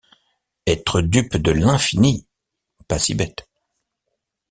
Être 0.65 1.01
dupe 1.01 1.37
de 1.37 1.51
l’infini! 1.51 2.25
pas 2.87 2.97
si 2.97 3.13
bête. 3.13 3.45